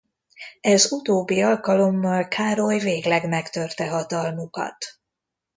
[0.61, 4.77] Ez utóbbi alkalommal Károly végleg megtörte hatalmukat.